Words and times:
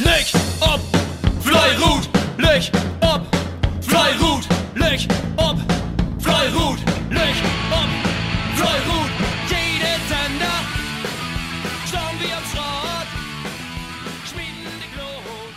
Licht 0.00 0.34
ob, 0.60 0.80
Fleirut, 1.40 2.08
Licht 2.36 2.72
ob, 3.00 3.22
Fleirut, 3.80 4.48
Licht 4.74 5.08
ob, 5.36 5.56
Fleirut, 6.18 6.78
Licht 7.10 7.44
ob, 7.70 7.88
Fleirut. 8.56 9.10
Jede 9.46 9.94
Sender, 10.08 10.58
schauen 11.86 12.18
wir 12.18 12.36
am 12.36 12.44
Schrott, 12.50 13.08
schmieden 14.24 14.72
die 14.82 14.90
Glut. 14.96 15.54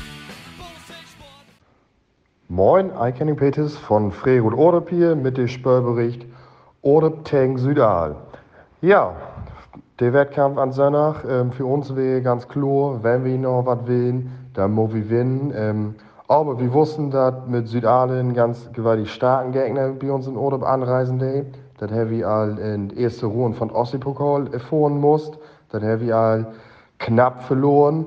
Moin, 2.47 2.95
Eikenning 2.95 3.37
Peters 3.37 3.75
von 3.75 4.11
Freerut 4.11 4.53
Ordep 4.53 4.89
hier 4.89 5.15
mit 5.15 5.37
dem 5.37 5.47
Spörbericht 5.47 6.25
Ordep 6.83 7.25
Tang 7.25 7.57
Südal. 7.57 8.15
Ja, 8.81 9.15
der 9.99 10.13
Wettkampf 10.13 10.57
an 10.57 10.71
Sonntag, 10.71 11.25
ähm, 11.27 11.51
für 11.51 11.65
uns 11.65 11.95
wäre 11.95 12.21
ganz 12.21 12.47
klar, 12.47 12.99
wenn 13.01 13.25
wir 13.25 13.37
noch 13.37 13.65
was 13.65 13.79
wollen, 13.87 14.31
dann 14.53 14.73
muss 14.73 14.93
wir 14.93 15.01
gewinnen. 15.01 15.51
Ähm, 15.55 15.95
aber 16.27 16.59
wir 16.59 16.71
wussten, 16.73 17.09
dass 17.09 17.33
mit 17.47 17.67
Südal 17.67 18.11
ein 18.11 18.33
ganz 18.33 18.69
gewaltig 18.73 19.11
starken 19.11 19.53
Gegner 19.53 19.89
bei 19.89 20.11
uns 20.11 20.27
in 20.27 20.37
Ordep 20.37 20.63
anreisen 20.63 21.19
der. 21.19 21.45
Das 21.79 21.91
haben 21.91 22.09
wir 22.09 22.27
all 22.27 22.57
in 22.57 22.89
der 22.89 22.97
ersten 22.97 23.27
Runde 23.27 23.57
von 23.57 23.71
Ossi-Pokal 23.71 24.53
erfahren 24.53 24.99
musst. 24.99 25.37
Das 25.71 25.81
haben 25.81 26.01
wir 26.01 26.15
all 26.15 26.47
knapp 26.99 27.43
verloren. 27.43 28.05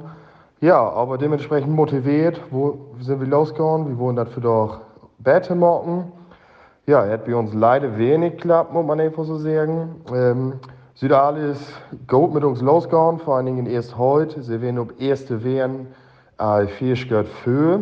Ja, 0.60 0.88
aber 0.90 1.18
dementsprechend 1.18 1.74
motiviert, 1.74 2.40
wo 2.50 2.78
sind 3.00 3.20
wir 3.20 3.26
losgegangen? 3.26 3.88
Wir 3.88 3.98
wollen 3.98 4.16
dafür 4.16 4.42
doch 4.42 4.80
Bette 5.18 5.54
machen. 5.54 6.12
Ja, 6.86 7.06
hat 7.06 7.24
bei 7.24 7.34
uns 7.34 7.54
leider 7.54 7.96
wenig 7.96 8.32
geklappt, 8.32 8.72
muss 8.72 8.84
man 8.84 9.00
einfach 9.00 9.24
so 9.24 9.38
sagen. 9.38 10.02
Ähm, 10.12 10.52
Südal 11.00 11.38
ist 11.38 11.62
gut 12.08 12.34
mit 12.34 12.44
uns 12.44 12.60
losgegangen, 12.60 13.20
vor 13.20 13.36
allen 13.36 13.46
Dingen 13.46 13.64
erst 13.64 13.96
heute. 13.96 14.42
Sie 14.42 14.60
werden 14.60 14.78
ob 14.78 15.00
erste 15.00 15.42
werden, 15.42 15.86
äh, 16.36 16.66
vier 16.66 16.94
gehört 16.94 17.28
für. 17.42 17.80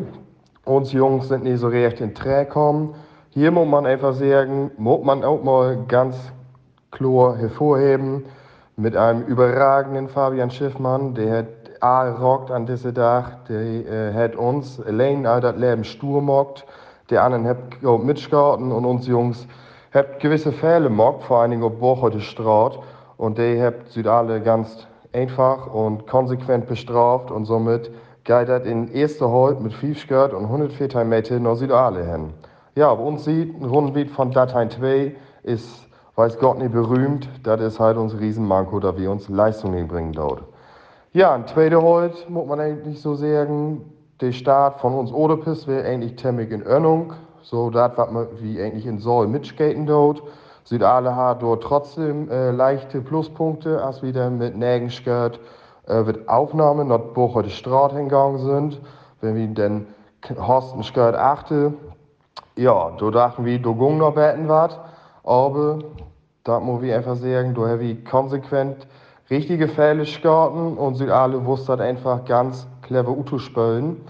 Uns 0.65 0.93
Jungs 0.93 1.27
sind 1.27 1.43
nicht 1.43 1.59
so 1.59 1.67
recht 1.67 2.01
in 2.01 2.15
Trä 2.15 2.45
gekommen. 2.45 2.95
Hier 3.30 3.51
muss 3.51 3.66
man 3.66 3.87
einfach 3.87 4.15
sagen, 4.15 4.71
muss 4.77 5.05
man 5.05 5.25
auch 5.25 5.43
mal 5.43 5.85
ganz 5.88 6.15
klar 6.93 7.37
hervorheben, 7.37 8.25
mit 8.77 8.97
einem 8.97 9.25
überragenden 9.25 10.09
Fabian 10.09 10.53
Schiffmann, 10.53 11.15
der 11.15 11.38
hat 11.38 11.47
A 11.80 12.09
rockt 12.13 12.53
an 12.53 12.66
diesem 12.66 12.95
Tag, 12.95 13.47
der 13.47 13.60
äh, 13.60 14.15
hat 14.15 14.37
uns 14.37 14.80
allein 14.80 15.27
all 15.27 15.41
das 15.41 15.57
Leben 15.57 15.82
stur 15.82 16.23
mockt, 16.23 16.65
der 17.10 17.25
anderen 17.25 17.49
hat 17.49 17.85
auch 17.85 17.99
mitgeschauten 17.99 18.71
und 18.71 18.85
uns 18.85 19.09
Jungs 19.09 19.45
hat 19.93 20.21
gewisse 20.21 20.53
Fälle 20.53 20.88
mockt, 20.88 21.25
vor 21.25 21.38
allen 21.38 21.51
Dingen 21.51 21.65
auf 21.65 21.80
Woche 21.80 22.10
der 22.13 22.21
Straat 22.21 22.79
und 23.19 23.37
der 23.37 23.63
hat 23.63 23.88
Südale 23.88 24.41
ganz 24.41 24.87
einfach 25.13 25.73
und 25.73 26.07
konsequent 26.07 26.66
bestraft 26.66 27.30
und 27.30 27.45
somit 27.45 27.91
das 28.25 28.66
in 28.66 28.93
erster 28.93 29.33
Halt 29.33 29.60
mit 29.60 29.73
5 29.73 29.99
Skirt 29.99 30.35
und 30.35 30.45
104 30.45 31.05
Meter 31.05 31.38
nach 31.41 31.57
Südale 31.57 32.05
hin. 32.05 32.35
Ja, 32.75 32.95
bei 32.95 33.02
uns 33.02 33.25
sieht 33.25 33.59
ein 33.59 33.65
Rundenbeat 33.65 34.10
von 34.10 34.30
Datein 34.30 34.71
2 34.71 35.16
ist, 35.45 35.87
weiß 36.15 36.38
Gott 36.38 36.59
nicht 36.59 36.73
berühmt, 36.73 37.29
das 37.43 37.60
ist 37.60 37.80
halt 37.80 37.97
unser 37.97 38.21
Riesenmanko, 38.21 38.80
da 38.80 38.97
wir 38.97 39.10
uns 39.10 39.29
Leistungen 39.29 39.88
bringen 39.88 40.13
dort. 40.13 40.43
Ja, 41.15 41.35
ein 41.35 41.47
zweiter 41.47 41.82
Halt, 41.82 42.29
muss 42.29 42.47
man 42.47 42.60
eigentlich 42.60 43.01
so 43.01 43.15
sagen, 43.15 43.80
der 44.21 44.32
Start 44.32 44.79
von 44.80 44.95
uns 44.95 45.10
Odepis 45.10 45.66
wäre 45.66 45.88
eigentlich 45.88 46.19
ziemlich 46.19 46.51
in 46.51 46.66
Ordnung. 46.66 47.15
So, 47.41 47.71
das, 47.71 47.93
was 47.97 48.13
wir 48.13 48.29
wie 48.43 48.60
eigentlich 48.60 48.85
in 48.85 48.99
Soll 48.99 49.27
mitskaten 49.27 49.87
dort. 49.87 50.23
Südale 50.69 51.16
hat 51.16 51.41
dort 51.41 51.63
trotzdem 51.63 52.30
äh, 52.30 52.51
leichte 52.51 53.01
Pluspunkte, 53.01 53.83
als 53.83 54.02
dann 54.13 54.37
mit 54.37 54.55
Nägenskirt 54.55 55.41
äh, 55.87 56.05
wird 56.05 56.29
Aufnahme 56.29 56.85
nach 56.85 56.99
Bucher 56.99 57.43
die 57.43 57.49
Straße 57.49 57.97
hingegangen 57.97 58.38
sind. 58.38 58.80
Wenn 59.23 59.35
wir 59.35 59.47
dann 59.49 59.87
Horsten 60.38 60.83
Skirt 60.83 61.15
achte, 61.15 61.73
ja, 62.55 62.91
da 62.99 63.10
dachten 63.10 63.47
wir, 63.47 63.59
da 63.63 63.71
ging 63.71 63.97
noch 63.97 64.12
betten 64.12 64.47
was. 64.50 64.78
Aber 65.25 65.78
da 66.44 66.60
muss 66.60 66.82
ich 66.82 66.92
einfach 66.92 67.16
sagen, 67.16 67.54
da 67.54 67.62
haben 67.62 67.81
wir 67.81 68.04
konsequent 68.04 68.87
richtige 69.31 69.69
Fälle 69.69 70.00
gestarten 70.00 70.76
und 70.76 70.97
Südale 70.97 71.47
wusste 71.47 71.71
halt 71.71 71.81
einfach 71.81 72.26
ganz 72.26 72.66
clever 72.82 73.12
Uto 73.12 73.38
spielen. 73.38 74.03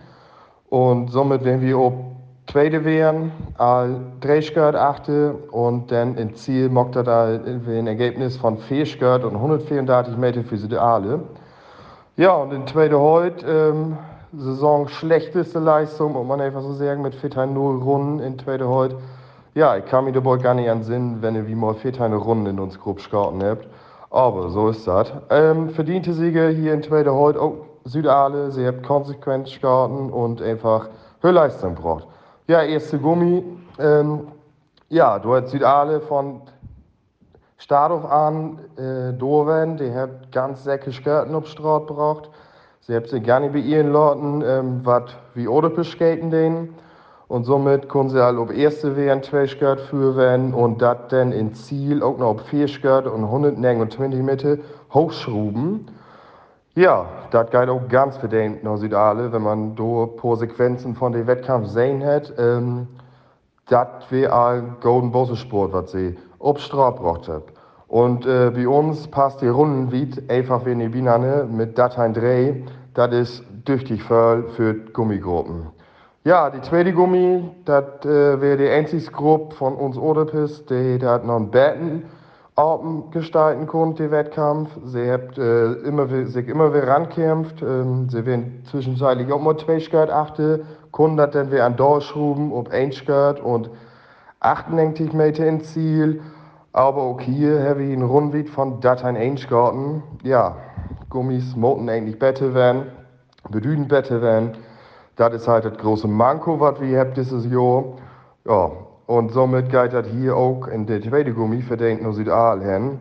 Und 0.71 1.12
somit, 1.12 1.44
wenn 1.44 1.61
wir 1.61 1.78
ob 1.78 2.18
Tweede 2.48 2.82
wären, 2.82 3.31
all 3.59 4.00
drei 4.20 4.41
Skirt 4.41 4.75
achte 4.75 5.34
und 5.50 5.92
dann 5.92 6.16
im 6.16 6.34
Ziel 6.34 6.70
mockt 6.70 6.97
er 6.97 7.03
da 7.03 7.26
ein 7.26 7.86
Ergebnis 7.86 8.38
von 8.38 8.56
vier 8.56 8.86
Skirt 8.86 9.22
und 9.22 9.34
134 9.34 10.16
Meter 10.16 10.42
für 10.42 10.56
Südale. 10.56 11.20
Ja, 12.16 12.32
und 12.37 12.54
in 12.54 12.66
zweite 12.66 12.98
heute, 12.98 13.47
ähm, 13.47 13.98
Saison 14.32 14.88
schlechteste 14.88 15.58
Leistung, 15.58 16.14
muss 16.14 16.26
man 16.26 16.41
einfach 16.41 16.62
so 16.62 16.72
sagen, 16.72 17.03
mit 17.03 17.14
4 17.14 17.47
0 17.47 17.82
Runden 17.82 18.20
in 18.20 18.38
zweite 18.38 18.66
heute. 18.66 18.97
Ja, 19.54 19.76
ich 19.76 19.84
kann 19.84 20.06
mir 20.06 20.12
dabei 20.12 20.38
gar 20.38 20.54
nicht 20.54 20.70
an 20.70 20.82
Sinn, 20.82 21.19
wenn 21.20 21.34
ihr 21.34 21.47
wie 21.47 21.54
mal 21.54 21.75
4 21.75 22.00
Runden 22.00 22.47
in 22.47 22.60
uns 22.60 22.81
grob 22.81 23.03
scouten 23.03 23.42
habt. 23.42 23.69
Aber 24.10 24.48
so 24.48 24.70
ist 24.70 24.88
das. 24.88 25.12
Ähm, 25.28 25.69
verdiente 25.69 26.14
Siege 26.14 26.48
hier 26.48 26.72
in 26.72 26.82
zweite 26.82 27.12
heute. 27.12 27.42
Oh, 27.42 27.66
Südale, 27.84 28.50
sie 28.53 28.66
habt 28.66 28.82
konsequent 28.82 29.48
scouten 29.48 30.10
und 30.10 30.41
einfach 30.41 30.88
höhere 31.20 31.34
Leistung 31.34 31.75
braucht. 31.75 32.06
Ja, 32.50 32.62
erste 32.62 32.98
Gummi. 32.98 33.44
Ähm, 33.78 34.28
ja, 34.88 35.19
du 35.19 35.34
hast 35.34 35.50
Südale 35.50 36.00
von 36.00 36.41
Start 37.59 37.92
auf 37.92 38.10
an, 38.10 38.59
äh, 38.78 39.12
Doven, 39.12 39.76
die 39.76 39.92
hat 39.92 40.32
ganz 40.32 40.64
säcke 40.64 40.91
Skirten 40.91 41.34
auf 41.34 41.47
Straat 41.47 41.88
gebracht. 41.88 42.31
Sie 42.81 42.97
habt 42.97 43.10
sie 43.10 43.20
nicht 43.20 43.28
bei 43.28 43.58
ihren 43.58 43.92
Leuten, 43.92 44.42
ähm, 44.47 44.81
was 44.82 45.10
wie 45.34 45.47
Odepisch 45.47 45.92
skaten 45.92 46.31
denen. 46.31 46.75
Und 47.26 47.44
somit 47.44 47.91
können 47.91 48.08
sie 48.08 48.25
halt 48.25 48.38
auf 48.38 48.50
erste 48.50 48.97
wären 48.97 49.22
zwei 49.22 49.47
Skirt 49.47 49.81
führen 49.81 50.54
und 50.54 50.81
das 50.81 50.97
dann 51.10 51.32
in 51.32 51.53
Ziel 51.53 52.03
auch 52.03 52.16
noch 52.16 52.28
auf 52.28 52.47
vier 52.47 52.66
Skirt 52.66 53.06
und 53.06 53.25
129 53.25 54.22
Meter 54.22 54.56
hochschruben. 54.94 55.91
Ja, 56.78 57.06
das 57.33 57.50
geht 57.50 57.69
auch 57.69 57.89
ganz 57.89 58.16
verdient 58.19 58.62
nach 58.62 58.77
Südale, 58.77 59.33
wenn 59.33 59.43
man 59.43 59.75
da 59.75 60.06
paar 60.06 60.37
Sequenzen 60.37 60.94
von 60.94 61.11
dem 61.11 61.27
Wettkampf 61.27 61.66
sehen 61.66 62.06
hat. 62.06 62.33
Ähm, 62.39 62.87
das 63.66 63.89
wäre 64.11 64.33
ein 64.33 64.77
Golden 64.81 65.11
Bosse 65.11 65.34
Sport, 65.34 65.72
was 65.72 65.91
sie 65.91 66.17
auf 66.38 66.61
Straße 66.61 66.99
gebracht 66.99 67.27
hat. 67.27 67.43
Und 67.88 68.27
äh, 68.27 68.53
bei 68.55 68.69
uns 68.69 69.09
passt 69.09 69.41
die 69.41 69.49
Runden 69.49 69.91
wie 69.91 70.09
einfach 70.33 70.65
wie 70.67 70.71
in 70.71 70.78
die 70.78 70.88
Binane 70.88 71.49
mit 71.50 71.77
Dateien 71.77 72.15
3. 72.15 72.62
Das 72.94 73.12
ist 73.12 73.43
tüchtig 73.65 74.05
für, 74.05 74.44
für 74.50 74.75
Gummigruppen. 74.75 75.71
Ja, 76.22 76.49
die 76.49 76.61
zweite 76.61 76.93
Gummi, 76.93 77.43
das 77.65 78.05
äh, 78.05 78.41
wäre 78.41 78.56
die 78.56 78.69
einzige 78.69 79.11
Gruppe 79.11 79.56
von 79.56 79.75
uns 79.75 79.99
Odepis, 79.99 80.65
die 80.67 81.00
hat 81.05 81.27
noch 81.27 81.38
einen 81.38 81.50
Betten 81.50 82.05
Abend 82.58 83.12
gestalten 83.12 83.69
konnte, 83.69 84.02
den 84.02 84.10
Wettkampf. 84.10 84.70
Sie 84.84 85.08
hat 85.08 85.38
äh, 85.38 85.74
immer, 85.84 86.08
sich 86.26 86.48
immer 86.48 86.74
wieder 86.74 86.88
rankämpft. 86.88 87.62
Ähm, 87.62 88.08
sie 88.10 88.26
werden 88.26 88.64
zwischenzeitlich 88.69 89.30
auch 89.32 89.41
mal 89.41 89.56
zwei 89.56 89.78
Skirt 89.78 90.10
achte, 90.10 90.64
konnten 90.91 91.19
das 91.19 91.30
dann 91.30 91.52
wieder 91.52 91.64
an 91.64 91.76
durchschruben, 91.76 92.52
ob 92.52 92.70
ein 92.70 92.91
Skirt 92.91 93.38
und 93.38 93.70
98 94.41 95.12
Meter 95.12 95.46
ins 95.46 95.72
Ziel. 95.72 96.20
Aber 96.72 97.02
auch 97.02 97.20
hier 97.20 97.62
habe 97.62 97.84
ich 97.84 97.92
einen 97.92 98.02
Rundweg 98.02 98.48
von 98.48 98.80
Dateien 98.80 99.16
Einschgarten. 99.16 100.02
Ja, 100.25 100.56
Gummis 101.10 101.54
moten 101.54 101.88
eigentlich 101.88 102.19
besser 102.19 102.54
werden, 102.54 102.86
bedüden 103.48 103.86
besser 103.86 104.20
werden. 104.20 104.56
Das 105.14 105.32
ist 105.32 105.46
halt 105.46 105.64
das 105.64 105.78
große 105.78 106.08
Manko, 106.08 106.58
was 106.58 106.80
wir 106.80 106.98
haben 106.98 107.14
dieses 107.14 107.48
Jahr. 107.50 107.84
Ja, 108.44 108.72
und 109.08 109.32
somit 109.32 109.70
geht 109.70 109.94
das 109.94 110.06
hier 110.08 110.36
auch 110.36 110.69
in 110.69 110.84
der 110.84 111.00
zweite 111.00 111.32
Gummi 111.32 111.62
verdient 111.62 112.02
nur 112.02 112.12
Südal 112.12 112.62
hin. 112.62 112.98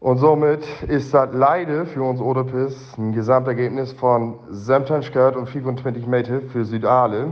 Und 0.00 0.16
somit 0.16 0.66
ist 0.84 1.12
das 1.12 1.28
leider 1.34 1.84
für 1.84 2.02
uns 2.02 2.18
Odepis 2.18 2.96
ein 2.96 3.12
Gesamtergebnis 3.12 3.92
von 3.92 4.38
17 4.48 5.02
Skirt 5.02 5.36
und 5.36 5.46
25 5.50 6.06
Meter 6.06 6.40
für 6.40 6.64
Südale. 6.64 7.26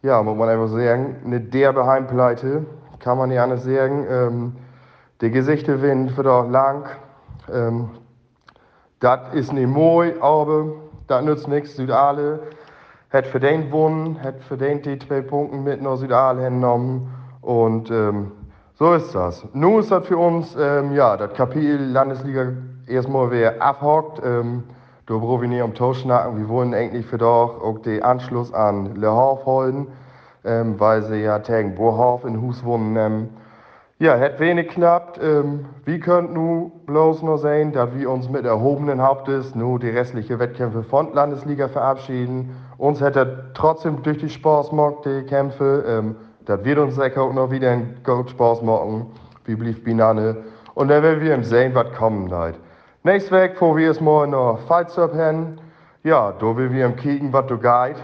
Ja, 0.00 0.22
muss 0.22 0.38
man 0.38 0.48
einfach 0.48 0.68
sagen, 0.68 1.16
eine 1.22 1.38
derbe 1.38 1.84
Heimpleite, 1.84 2.64
kann 2.98 3.18
man 3.18 3.28
nicht 3.28 3.40
anders 3.40 3.62
sagen. 3.64 4.06
Ähm, 4.08 4.52
der 5.20 5.28
Gesichterwind 5.28 6.16
wird 6.16 6.26
auch 6.26 6.48
lang. 6.48 6.86
Ähm, 7.52 7.90
das 9.00 9.34
ist 9.34 9.52
nicht 9.52 9.68
moi, 9.68 10.14
aber 10.22 10.68
das 11.08 11.22
nützt 11.22 11.46
nichts. 11.46 11.76
Südale 11.76 12.40
hat 13.10 13.26
verdient 13.26 13.66
gewonnen, 13.70 14.22
hat 14.22 14.40
verdient 14.44 14.84
die 14.84 14.98
zwei 14.98 15.22
Punkte 15.22 15.56
mit 15.56 15.82
nach 15.82 15.96
Südale 15.96 16.42
hingenommen. 16.42 17.12
Und 17.40 17.90
ähm, 17.90 18.32
so 18.74 18.92
ist 18.92 19.14
das. 19.14 19.46
Nun 19.54 19.80
ist 19.80 19.90
das 19.90 20.06
für 20.06 20.18
uns, 20.18 20.56
ähm, 20.60 20.92
ja, 20.92 21.16
das 21.16 21.32
Kapitel 21.34 21.78
Landesliga 21.90 22.52
erstmal 22.86 23.30
wer 23.30 23.62
abhockt. 23.62 24.20
Ähm, 24.24 24.64
da 25.06 25.16
brauchen 25.16 25.42
wir 25.42 25.48
nicht 25.48 25.62
um 25.62 25.74
Tausch. 25.74 26.04
Wir 26.04 26.48
wollen 26.48 26.74
eigentlich 26.74 27.06
für 27.06 27.16
doch 27.18 27.62
auch 27.62 27.78
den 27.78 28.02
Anschluss 28.02 28.52
an 28.52 28.96
Le 28.96 29.10
Hof 29.10 29.46
holen, 29.46 29.86
ähm, 30.44 30.78
weil 30.78 31.02
sie 31.02 31.22
ja 31.22 31.38
gegen 31.38 31.74
Bohof 31.74 32.24
in 32.24 32.42
Hus 32.42 32.62
wohnen. 32.62 33.30
Ja, 34.00 34.14
het 34.14 34.38
wenig 34.38 34.66
knappt. 34.66 35.18
Ähm, 35.20 35.66
wie 35.84 35.98
könnt 35.98 36.32
nu 36.32 36.70
bloß 36.86 37.22
nur 37.22 37.36
sein, 37.36 37.72
dass 37.72 37.92
wir 37.96 38.08
uns 38.08 38.28
mit 38.28 38.44
erhobenen 38.44 39.02
Hauptes 39.02 39.56
nur 39.56 39.80
die 39.80 39.90
restliche 39.90 40.38
Wettkämpfe 40.38 40.84
von 40.84 41.12
Landesliga 41.14 41.66
verabschieden. 41.66 42.54
Uns 42.76 43.00
hätte 43.00 43.50
trotzdem 43.54 44.00
durch 44.04 44.18
die 44.18 44.28
Spaß 44.28 44.70
die 45.04 45.22
Kämpfe. 45.24 45.84
Ähm, 45.88 46.14
das 46.44 46.62
wird 46.62 46.78
uns 46.78 46.94
sicher 46.94 47.22
auch 47.22 47.32
noch 47.32 47.50
wieder 47.50 47.72
ein 47.72 47.96
Spaß 48.04 48.62
machen. 48.62 49.06
Wie 49.46 49.56
blieb 49.56 49.82
Binane. 49.82 50.44
Und 50.74 50.88
dann 50.88 51.02
werden 51.02 51.20
wir 51.20 51.42
sehen, 51.42 51.74
was 51.74 51.92
kommen 51.94 52.30
wird. 52.30 52.54
Nächstes 53.02 53.32
Weg, 53.32 53.56
wo 53.58 53.76
wir 53.76 53.90
es 53.90 54.00
mal 54.00 54.28
noch 54.28 54.60
Fights 54.68 54.96
haben. 54.96 55.60
Ja, 56.04 56.32
da 56.38 56.56
will 56.56 56.72
wir 56.72 56.88
kicken, 56.90 57.32
was 57.32 57.46
du 57.46 57.58
geht. 57.58 57.96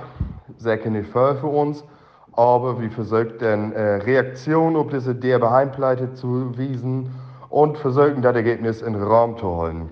Sicher 0.56 0.90
nicht 0.90 1.08
voll 1.10 1.36
für 1.36 1.46
uns 1.46 1.84
aber 2.36 2.80
wir 2.80 2.90
versuchen 2.90 3.34
dann 3.38 3.72
äh, 3.72 3.96
Reaktion 3.96 4.76
auf 4.76 4.88
diese 4.88 5.14
derbe 5.14 5.50
Heimpleite 5.50 6.14
zu 6.14 6.56
wiesen 6.58 7.10
und 7.48 7.78
versuchen 7.78 8.22
das 8.22 8.34
Ergebnis 8.34 8.82
in 8.82 8.94
den 8.94 9.02
Raum 9.02 9.38
zu 9.38 9.46
holen. 9.46 9.90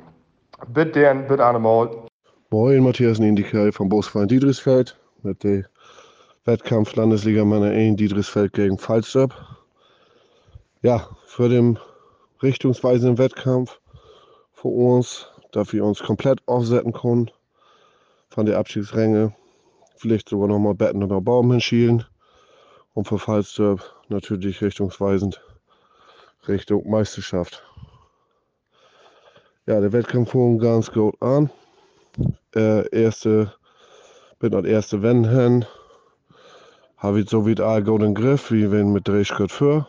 Bitte, 0.68 1.02
dann, 1.02 1.26
bitte 1.26 1.46
einmal. 1.46 1.90
Moin, 2.50 2.82
Matthias 2.82 3.18
Niendike 3.18 3.72
vom 3.72 3.88
Bosverein 3.88 4.28
Diedrichsfeld 4.28 4.98
mit 5.22 5.42
dem 5.44 5.64
Wettkampf 6.44 6.94
Landesliga 6.96 7.44
Männer 7.44 7.70
1 7.70 7.96
Diedrichsfeld 7.96 8.52
gegen 8.52 8.78
Falsterb. 8.78 9.34
Ja, 10.82 11.08
für 11.26 11.48
den 11.48 11.78
richtungsweisenden 12.42 13.18
Wettkampf 13.18 13.80
für 14.52 14.68
uns, 14.68 15.28
dass 15.52 15.72
wir 15.72 15.84
uns 15.84 16.00
komplett 16.00 16.40
aufsetzen 16.46 16.92
können 16.92 17.30
von 18.30 18.46
der 18.46 18.58
Abstiegsränge. 18.58 19.32
Vielleicht 19.96 20.28
sogar 20.28 20.48
nochmal 20.48 20.74
Betten 20.74 21.04
oder 21.04 21.20
Baum 21.20 21.52
hinschielen 21.52 22.04
und 22.94 23.08
für 23.08 23.18
Falsterb 23.18 23.82
natürlich 24.08 24.60
richtungsweisend 24.60 25.40
Richtung 26.48 26.88
Meisterschaft. 26.88 27.62
Ja, 29.66 29.80
der 29.80 29.92
Wettkampf 29.92 30.32
fing 30.32 30.58
ganz 30.58 30.90
gut 30.90 31.14
an. 31.22 31.50
Äh, 32.54 32.88
erste, 32.88 33.54
bin 34.38 34.54
als 34.54 34.66
erste 34.66 35.02
Wenn 35.02 35.24
hin. 35.24 35.64
Habe 36.96 37.20
ich 37.20 37.30
so 37.30 37.46
wie 37.46 37.58
all 37.60 37.82
gut 37.82 38.02
Griff, 38.14 38.50
wie 38.50 38.70
wenn 38.70 38.92
mit 38.92 39.08
Drehschritt 39.08 39.52
für. 39.52 39.86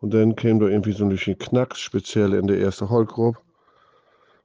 Und 0.00 0.12
dann 0.12 0.36
kam 0.36 0.60
da 0.60 0.66
irgendwie 0.66 0.92
so 0.92 1.04
ein 1.04 1.10
bisschen 1.10 1.38
Knacks, 1.38 1.80
speziell 1.80 2.34
in 2.34 2.46
der 2.46 2.58
ersten 2.60 2.90
Holgruppe. 2.90 3.38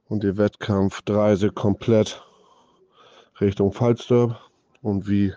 Und 0.08 0.22
der 0.22 0.36
Wettkampf 0.36 1.02
dreise 1.02 1.50
komplett 1.50 2.22
Richtung 3.40 3.72
Falsterb. 3.72 4.40
Und 4.82 5.08
wie 5.08 5.34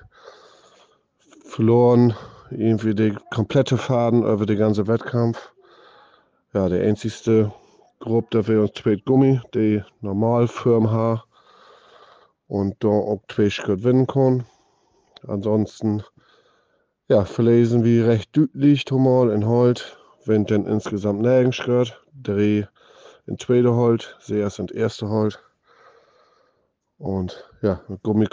verloren 1.56 2.13
irgendwie 2.52 2.94
die 2.94 3.16
komplette 3.34 3.78
Faden 3.78 4.24
über 4.24 4.46
den 4.46 4.57
ganzen 4.57 4.88
Wettkampf. 4.88 5.54
Ja, 6.54 6.68
der 6.68 6.86
einzigste 6.86 7.50
Gruppe, 8.02 8.28
da 8.31 8.48
wir 8.48 8.62
uns 8.63 8.74
zwei 8.74 8.98
Gummi, 8.98 9.40
die 9.54 9.81
normal 10.02 10.50
Firmen 10.50 10.92
haben 10.92 11.22
und 12.48 12.75
da 12.84 12.90
auch 12.90 13.22
zwei 13.30 13.50
Schritt 13.50 13.78
gewinnen 13.78 14.06
können. 14.06 14.44
Ansonsten, 15.25 16.04
ja, 17.07 17.24
verlesen 17.24 17.86
wir 17.86 18.06
recht 18.06 18.36
deutlich 18.36 18.92
mal 18.92 19.31
in 19.31 19.48
Holt, 19.48 19.98
wenn 20.25 20.46
dann 20.46 20.66
insgesamt 20.66 21.22
nirgends 21.22 21.56
Schritt, 21.56 21.98
drei 22.22 22.68
in 23.28 23.40
zweite 23.40 23.74
Holt, 23.74 24.18
sie 24.19 24.40
erst 24.40 24.60
in 24.60 24.68
erste 24.68 25.08
Holt. 25.08 25.40
Und 26.98 27.50
ja, 27.62 27.80
mit 27.88 28.04
Gummi 28.04 28.28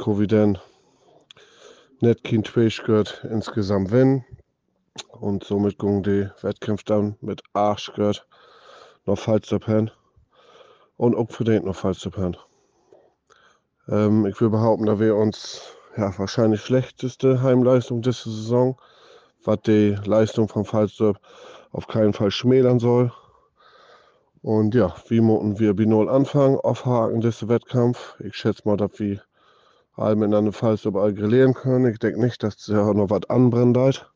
dann 2.03 2.09
net 2.09 2.25
kein 2.25 2.43
Tweeskirt 2.43 3.25
insgesamt 3.31 3.93
wenn. 3.93 4.25
Und 5.09 5.45
somit 5.45 5.79
ging 5.79 6.03
die 6.03 6.29
Wettkämpfe 6.43 6.85
dann 6.85 7.17
mit 7.21 7.43
falsch 7.55 7.91
zu 9.49 9.59
pennen. 9.59 9.91
Und 10.97 11.15
auch 11.15 11.31
für 11.31 11.45
den 11.45 11.65
noch 11.65 11.77
falsch 11.77 12.01
zu 12.01 12.11
pennen. 12.11 12.37
Ähm, 13.89 14.27
ich 14.27 14.41
will 14.41 14.51
behaupten, 14.51 14.87
da 14.87 14.99
wir 14.99 15.17
uns 15.17 15.63
ja, 15.97 16.17
wahrscheinlich 16.19 16.61
schlechteste 16.61 17.43
Heimleistung 17.43 18.03
dieser 18.03 18.31
Saison, 18.31 18.77
was 19.45 19.61
die 19.63 19.97
Leistung 20.05 20.49
von 20.49 20.65
Falsterb 20.65 21.19
auf 21.71 21.87
keinen 21.87 22.13
Fall 22.13 22.31
schmälern 22.31 22.79
soll. 22.79 23.13
Und 24.43 24.75
ja, 24.75 24.95
wie 25.09 25.21
müssen 25.21 25.59
wir 25.59 25.73
B0 25.73 26.09
anfangen, 26.09 26.59
aufhaken, 26.59 27.21
dieser 27.21 27.49
Wettkampf. 27.49 28.17
Ich 28.21 28.35
schätze 28.35 28.63
mal, 28.65 28.77
dass 28.77 28.99
wir 28.99 29.23
alle 29.97 30.17
miteinander 30.17 30.53
falls 30.53 30.85
überall 30.85 31.13
grillieren 31.13 31.55
können. 31.55 31.93
Ich 31.93 31.99
denke 31.99 32.21
nicht, 32.21 32.43
dass 32.43 32.57
da 32.57 32.93
noch 32.95 33.11
was 33.11 33.29
anbrennt. 33.29 34.07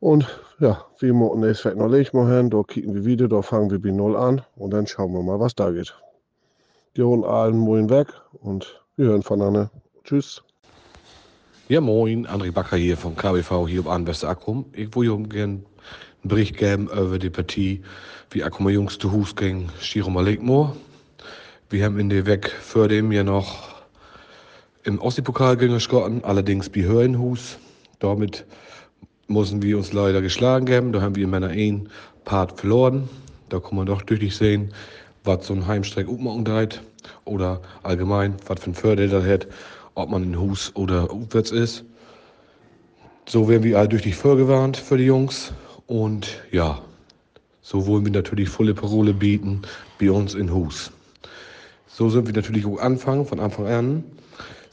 Und 0.00 0.26
ja, 0.60 0.84
wie 1.00 1.12
wir 1.12 1.36
nächstes 1.36 1.64
Weg 1.64 1.78
noch 1.78 1.88
legen 1.88 2.18
wir 2.18 2.28
hin, 2.28 2.50
da 2.50 2.62
kicken 2.62 2.94
wir 2.94 3.04
wieder, 3.04 3.28
da 3.28 3.42
fangen 3.42 3.70
wir 3.70 3.80
bei 3.80 3.90
Null 3.90 4.16
an 4.16 4.42
und 4.56 4.70
dann 4.70 4.86
schauen 4.86 5.12
wir 5.12 5.22
mal, 5.22 5.40
was 5.40 5.54
da 5.54 5.70
geht. 5.70 5.94
Wir 6.94 7.06
holen 7.06 7.24
allen 7.24 7.58
moin 7.58 7.90
weg 7.90 8.08
und 8.40 8.80
wir 8.96 9.06
hören 9.06 9.22
voneinander. 9.22 9.70
Tschüss. 10.04 10.42
Ja, 11.68 11.80
moin, 11.80 12.26
André 12.26 12.52
Backer 12.52 12.76
hier 12.76 12.96
vom 12.96 13.16
KBV 13.16 13.66
hier 13.66 13.86
am 13.86 14.06
Akkum. 14.06 14.66
Ich 14.74 14.94
wollte 14.94 15.28
gerne 15.28 15.52
einen 15.54 15.66
Bericht 16.22 16.56
geben 16.56 16.88
über 16.88 17.18
die 17.18 17.30
Partie, 17.30 17.82
wie 18.30 18.44
Akkum 18.44 18.68
Jungs 18.68 18.98
zu 18.98 19.10
Hus 19.10 19.34
ging, 19.34 19.70
Schiroma 19.80 20.20
Legmoor. 20.20 20.76
Wir 21.70 21.84
haben 21.84 21.98
in 21.98 22.10
der 22.10 22.26
Weg 22.26 22.50
vor 22.50 22.88
dem 22.88 23.10
ja 23.10 23.24
noch 23.24 23.73
im 24.84 25.00
Ostseepokal 25.00 25.56
gegen 25.56 25.80
Schotten, 25.80 26.22
allerdings 26.24 26.68
bei 26.68 26.82
Höhenhus. 26.82 27.58
Damit 27.98 28.44
mussten 29.26 29.62
wir 29.62 29.78
uns 29.78 29.92
leider 29.92 30.20
geschlagen 30.20 30.66
geben. 30.66 30.92
Da 30.92 31.00
haben 31.00 31.16
wir 31.16 31.24
in 31.24 31.30
meiner 31.30 31.48
einen 31.48 31.88
Part 32.24 32.60
verloren. 32.60 33.08
Da 33.48 33.60
kann 33.60 33.76
man 33.76 33.86
doch 33.86 34.02
deutlich 34.02 34.36
sehen, 34.36 34.72
was 35.24 35.46
so 35.46 35.54
ein 35.54 35.66
Heimstreck 35.66 36.06
ummachen 36.06 36.44
dreht. 36.44 36.82
Oder 37.24 37.62
allgemein, 37.82 38.36
was 38.46 38.60
für 38.60 38.70
ein 38.70 38.74
Vorteil 38.74 39.08
das 39.08 39.24
hat, 39.24 39.46
ob 39.94 40.10
man 40.10 40.22
in 40.22 40.38
Hus 40.38 40.70
oder 40.74 41.10
aufwärts 41.10 41.50
ist. 41.50 41.84
So 43.26 43.48
werden 43.48 43.62
wir 43.62 43.78
all 43.78 43.88
durch 43.88 44.02
die 44.02 44.12
vorgewarnt 44.12 44.76
für 44.76 44.98
die 44.98 45.04
Jungs. 45.04 45.52
Und 45.86 46.42
ja, 46.52 46.78
so 47.62 47.86
wollen 47.86 48.04
wir 48.04 48.12
natürlich 48.12 48.50
volle 48.50 48.74
Parole 48.74 49.14
bieten 49.14 49.62
bei 49.98 50.10
uns 50.10 50.34
in 50.34 50.52
Hus. 50.52 50.92
So 51.86 52.10
sind 52.10 52.26
wir 52.26 52.34
natürlich 52.34 52.66
auch 52.66 52.78
anfangen, 52.78 53.24
von 53.24 53.40
Anfang 53.40 53.66
an 53.66 54.04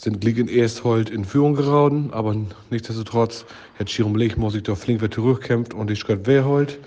sind 0.01 0.19
Glick 0.19 0.51
erst 0.51 0.83
heute 0.83 1.13
in 1.13 1.25
Führung 1.25 1.53
geraten, 1.53 2.09
aber 2.11 2.35
nichtsdestotrotz 2.71 3.45
hat 3.77 3.87
Chirum 3.87 4.15
Lechmoor 4.15 4.49
sich 4.49 4.63
da 4.63 4.73
flink 4.73 4.99
wieder 4.99 5.11
zurückkämpft 5.11 5.75
und 5.75 5.91
ich 5.91 6.03
wer 6.07 6.45
heute. 6.45 6.79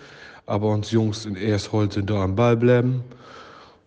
Aber 0.46 0.72
uns 0.72 0.90
Jungs 0.90 1.24
in 1.24 1.36
erst 1.36 1.70
heute 1.70 1.94
sind 1.94 2.10
da 2.10 2.24
am 2.24 2.34
Ball 2.34 2.56
bleiben. 2.56 3.04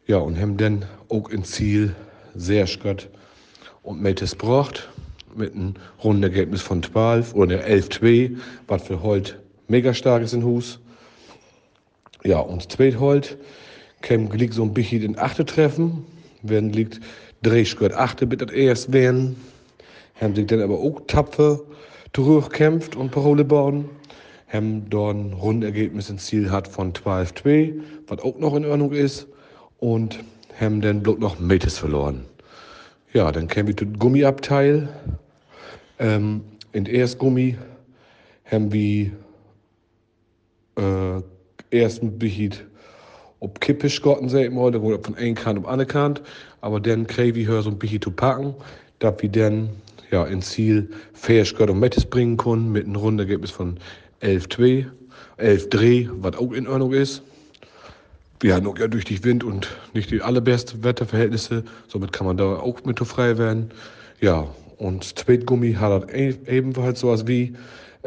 Ja, 0.07 0.17
und 0.17 0.39
haben 0.39 0.55
dann 0.55 0.85
auch 1.09 1.29
ins 1.29 1.51
Ziel 1.51 1.93
sehr 2.35 2.67
schött 2.67 3.09
und 3.83 4.01
Mettes 4.01 4.33
braucht 4.33 4.87
mit 5.35 5.53
einem 5.53 5.73
runden 6.01 6.23
Ergebnis 6.23 6.61
von 6.61 6.81
12 6.81 7.35
oder 7.35 7.65
11-2, 7.65 8.37
was 8.67 8.83
für 8.83 9.03
heute 9.03 9.41
mega 9.67 9.93
stark 9.93 10.23
ist 10.23 10.33
in 10.33 10.45
Hus. 10.45 10.79
Ja, 12.23 12.39
und 12.39 12.71
zweit 12.71 12.97
heute 12.97 13.37
käme 14.01 14.29
Glick 14.29 14.53
so 14.53 14.63
ein 14.63 14.73
bisschen 14.73 15.01
in 15.01 15.19
achte 15.19 15.43
Treffen, 15.43 16.05
werden 16.43 16.71
liegt 16.71 17.01
Drehschritt 17.43 17.93
achte 17.93 18.27
bitte 18.27 18.53
erst 18.53 18.91
werden. 18.93 19.35
Haben 20.19 20.35
sich 20.35 20.47
dann 20.47 20.61
aber 20.61 20.79
auch 20.79 21.01
tapfer 21.07 21.59
durchkämpft 22.13 22.95
und 22.95 23.11
Parole 23.11 23.45
bauen. 23.45 23.89
Haben 24.47 24.89
dort 24.89 25.15
ein 25.15 25.33
Rundergebnis 25.33 26.09
ins 26.09 26.25
Ziel 26.25 26.49
hat 26.51 26.67
von 26.67 26.93
12-2, 26.93 27.81
was 28.07 28.19
auch 28.19 28.37
noch 28.39 28.55
in 28.55 28.65
Ordnung 28.65 28.91
ist. 28.93 29.27
Und 29.79 30.19
haben 30.59 30.81
dann 30.81 31.03
bloß 31.03 31.19
noch 31.19 31.39
Metes 31.39 31.77
verloren. 31.77 32.25
Ja, 33.13 33.31
dann 33.31 33.47
kämen 33.47 33.67
wir 33.67 33.77
zum 33.77 33.97
Gummiabteil. 33.97 34.89
Ähm, 35.99 36.41
in 36.71 36.85
der 36.85 36.93
Erstgummi 36.95 37.57
haben 38.45 38.71
wir 38.71 39.11
äh, 40.77 41.21
erst 41.69 42.03
ein 42.03 42.17
bisschen 42.17 42.53
ob 43.39 43.61
kippisch 43.61 44.01
gotten 44.01 44.27
mal, 44.53 44.71
da 44.71 44.81
wurde 44.81 45.03
von 45.03 45.15
einem 45.15 45.35
Kant 45.35 45.59
auf 45.59 45.67
andere 45.67 45.87
Kant, 45.87 46.21
aber 46.61 46.79
dann 46.79 47.07
kriegen 47.07 47.35
wir 47.35 47.61
so 47.61 47.69
ein 47.69 47.77
bisschen 47.77 48.01
zu 48.01 48.11
packen, 48.11 48.55
dass 48.99 49.15
wir 49.21 49.29
dann 49.29 49.69
ja 50.11 50.25
ins 50.25 50.51
Ziel 50.51 50.89
fähig 51.13 51.59
und 51.59 51.79
Mettes 51.79 52.05
bringen 52.05 52.37
können 52.37 52.71
mit 52.71 52.85
einem 52.85 52.95
Rundergebnis 52.95 53.51
von 53.51 53.77
11-2, 54.21 54.85
11 55.37 55.69
Dreh, 55.69 56.07
was 56.21 56.37
auch 56.37 56.51
in 56.51 56.67
Ordnung 56.67 56.93
ist. 56.93 57.21
Wir 58.39 58.55
hatten 58.55 58.67
auch 58.67 58.77
ja 58.77 58.87
durch 58.87 59.05
die 59.05 59.23
Wind 59.23 59.43
und 59.43 59.67
nicht 59.93 60.11
die 60.11 60.21
allerbesten 60.21 60.83
Wetterverhältnisse, 60.83 61.63
somit 61.87 62.13
kann 62.13 62.27
man 62.27 62.37
da 62.37 62.57
auch 62.57 62.83
mit 62.85 62.99
frei 62.99 63.37
werden. 63.37 63.71
Ja, 64.21 64.47
und 64.77 65.03
Zweitgummi 65.17 65.73
hat 65.73 66.09
er 66.09 66.47
ebenfalls 66.47 66.99
sowas 66.99 67.25
wie, 67.27 67.55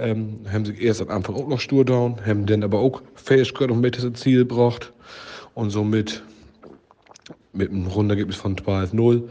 ähm, 0.01 0.41
haben 0.51 0.65
sich 0.65 0.81
erst 0.81 1.03
am 1.03 1.11
Anfang 1.11 1.37
auch 1.37 1.47
noch 1.47 1.61
stur 1.61 1.85
down, 1.85 2.25
haben 2.25 2.47
dann 2.47 2.65
aber 2.65 2.79
auch 2.81 3.03
Fähigkeit 3.15 3.71
und 3.71 3.81
Mettes 3.81 4.05
ins 4.05 4.21
Ziel 4.21 4.39
gebracht 4.41 4.93
und 5.55 5.71
somit 5.71 6.23
mit 7.53 7.71
einem 7.71 7.87
Rundergebnis 7.87 8.37
von 8.37 8.57
12-0. 8.57 9.29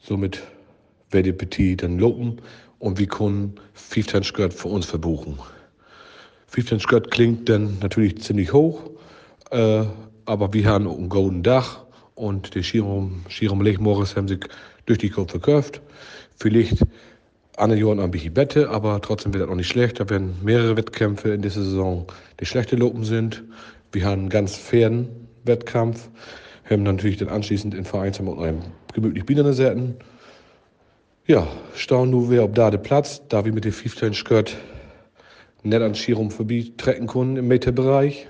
Somit 0.00 0.42
werde 1.10 1.32
die 1.32 1.38
Petit 1.38 1.82
dann 1.82 1.98
lopen 1.98 2.40
und 2.78 2.98
wir 2.98 3.06
können 3.06 3.54
15 3.74 4.24
Skirt 4.24 4.52
für 4.52 4.68
uns 4.68 4.86
verbuchen. 4.86 5.38
15 6.48 6.80
Skört 6.80 7.10
klingt 7.10 7.48
dann 7.48 7.78
natürlich 7.80 8.20
ziemlich 8.20 8.52
hoch, 8.52 8.90
äh, 9.50 9.84
aber 10.26 10.52
wir 10.52 10.66
haben 10.66 10.86
ein 10.86 11.08
golden 11.08 11.42
Dach 11.42 11.84
und 12.14 12.54
die 12.54 12.62
Schirum, 12.62 13.24
Schirum 13.28 13.64
Morris 13.80 14.16
haben 14.16 14.28
sich 14.28 14.40
durch 14.84 14.98
die 14.98 15.08
Kopf 15.08 15.30
verkauft. 15.30 15.80
Vielleicht 16.36 16.78
ein 17.58 18.10
bisschen 18.10 18.34
Bette, 18.34 18.70
aber 18.70 19.00
trotzdem 19.00 19.32
wird 19.34 19.42
das 19.42 19.50
auch 19.50 19.54
nicht 19.54 19.68
schlecht. 19.68 20.00
Da 20.00 20.08
werden 20.08 20.36
mehrere 20.42 20.76
Wettkämpfe 20.76 21.30
in 21.32 21.42
dieser 21.42 21.62
Saison, 21.62 22.06
die 22.40 22.46
schlechte 22.46 22.76
Lopen 22.76 23.04
sind. 23.04 23.44
Wir 23.92 24.04
haben 24.06 24.22
einen 24.22 24.28
ganz 24.30 24.56
fairen 24.56 25.08
Wettkampf. 25.44 26.08
Wir 26.66 26.76
haben 26.76 26.84
natürlich 26.84 27.18
dann 27.18 27.28
anschließend 27.28 27.74
in 27.74 27.84
Vereinsheim 27.84 28.28
und 28.28 28.42
einem 28.42 28.60
gemütlich 28.94 29.26
Bienen 29.26 29.52
Säten. 29.52 29.96
Ja, 31.26 31.46
staunen 31.74 32.10
nur, 32.10 32.30
wer 32.30 32.44
ob 32.44 32.54
da 32.54 32.70
der 32.70 32.78
Platz, 32.78 33.22
da 33.28 33.44
wir 33.44 33.52
mit 33.52 33.64
dem 33.64 33.72
15 33.72 34.14
Skirt 34.14 34.56
nicht 35.62 35.80
an 35.80 35.94
Schirum 35.94 36.30
vorbei 36.30 36.72
trecken 36.76 37.06
können 37.06 37.36
im 37.36 37.48
Meterbereich. 37.48 38.28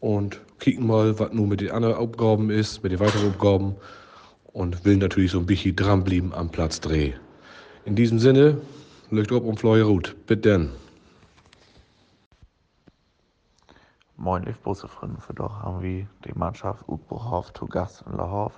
Und 0.00 0.40
kicken 0.58 0.86
mal, 0.86 1.18
was 1.18 1.32
nun 1.32 1.48
mit 1.48 1.60
den 1.60 1.70
anderen 1.70 1.94
Aufgaben 1.94 2.50
ist, 2.50 2.82
mit 2.82 2.92
den 2.92 3.00
weiteren 3.00 3.30
Aufgaben. 3.30 3.76
Und 4.52 4.84
will 4.84 4.96
natürlich 4.96 5.32
so 5.32 5.38
ein 5.38 5.46
bisschen 5.46 5.76
dranbleiben 5.76 6.32
am 6.32 6.50
Platz 6.50 6.80
Dreh. 6.80 7.12
In 7.84 7.96
diesem 7.96 8.20
Sinne, 8.20 8.60
leucht 9.10 9.32
ob 9.32 9.44
und 9.44 9.58
Fleuer 9.58 9.86
Ruth. 9.86 10.14
Bitte 10.28 10.50
denn. 10.50 10.70
Moin, 14.16 14.44
liebe 14.44 14.58
Busse 14.62 14.86
Freunde, 14.86 15.20
für 15.20 15.34
doch 15.34 15.58
haben 15.62 15.82
wir 15.82 16.06
die 16.24 16.38
Mannschaft 16.38 16.88
Utbuchhof 16.88 17.52
zu 17.54 17.66
Gast 17.66 18.04
in 18.06 18.16
Lahof. 18.16 18.52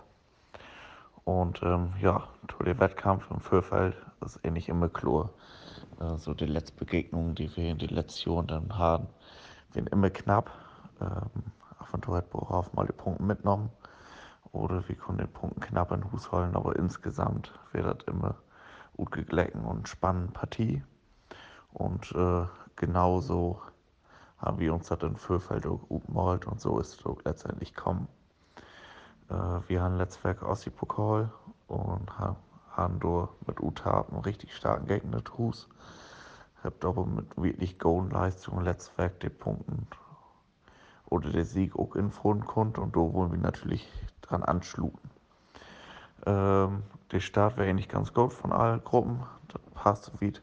Und 1.25 1.63
ähm, 1.63 1.95
ja, 2.03 2.29
der 2.67 2.79
Wettkampf 2.79 3.25
im 3.31 3.41
Vorfeld 3.41 3.97
ist 4.23 4.41
ähnlich 4.43 4.69
immer 4.69 4.91
klar. 4.91 5.31
Äh, 6.01 6.19
so 6.19 6.35
die 6.35 6.45
letzte 6.45 6.75
Begegnung, 6.75 7.35
die 7.35 7.49
wir 7.57 7.71
in 7.71 7.79
die 7.79 7.87
letzten 7.87 8.29
Jahren 8.29 8.47
dann 8.47 8.77
haben, 8.77 9.07
werden 9.73 9.87
immer 9.87 10.11
knapp. 10.11 10.51
Ähm, 11.01 11.45
von 11.91 12.03
Torhut 12.03 12.75
mal 12.75 12.87
die 12.87 12.93
Punkte 12.93 13.23
mitgenommen. 13.23 13.71
Oder 14.53 14.87
wir 14.87 14.97
können 14.97 15.17
den 15.17 15.33
Punkten 15.33 15.61
knapp 15.61 15.93
in 15.93 16.03
den 16.03 16.13
Hus 16.13 16.31
holen, 16.31 16.55
aber 16.55 16.77
insgesamt 16.77 17.53
wird 17.73 17.87
das 17.87 18.07
immer 18.07 18.35
gut 18.97 19.13
geglecken 19.13 19.65
und 19.65 19.89
spannende 19.89 20.33
Partie. 20.33 20.83
Und 21.73 22.13
äh, 22.13 22.47
genauso 22.77 23.61
haben 24.39 24.59
wir 24.59 24.75
uns 24.75 24.89
das 24.89 25.03
in 25.03 25.17
Fürfeld 25.17 25.67
gut 25.89 26.07
gemalt 26.07 26.47
und 26.47 26.61
so 26.61 26.79
ist 26.79 26.95
es 26.95 27.05
letztendlich 27.25 27.75
kommen. 27.75 28.09
Äh, 29.29 29.35
wir 29.69 29.83
haben 29.83 29.97
letztes 29.97 30.43
Ossi-Pokal 30.43 31.31
und 31.67 32.19
haben, 32.19 32.37
haben 32.71 33.01
mit 33.47 33.61
Uta 33.61 34.03
einen 34.03 34.21
richtig 34.21 34.55
starken 34.55 34.87
Gegner 34.87 35.23
Hus. 35.39 35.69
Habt 36.63 36.85
aber 36.85 37.05
mit 37.05 37.37
wirklich 37.37 37.79
guten 37.79 38.11
Leistungen 38.11 38.65
letztes 38.65 38.97
die 39.23 39.29
Punkten 39.29 39.87
oder 41.07 41.31
der 41.31 41.45
Sieg 41.45 41.77
auch 41.77 41.95
in 41.95 42.11
konnte 42.47 42.81
und 42.81 42.97
da 42.97 43.01
wollen 43.01 43.33
wir 43.33 43.39
natürlich 43.39 43.87
dran 44.23 44.43
anschlugen. 44.43 45.14
Ähm, 46.27 46.83
der 47.13 47.21
Start 47.21 47.57
wäre 47.57 47.69
eigentlich 47.69 47.89
ganz 47.89 48.13
gut 48.13 48.33
von 48.33 48.53
allen 48.53 48.83
Gruppen, 48.83 49.23
das 49.49 49.61
passt 49.75 50.05
so 50.05 50.13
weit. 50.21 50.43